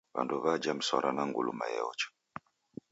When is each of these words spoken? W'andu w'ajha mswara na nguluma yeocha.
W'andu 0.15 0.35
w'ajha 0.43 0.71
mswara 0.77 1.09
na 1.15 1.23
nguluma 1.27 1.65
yeocha. 1.73 2.07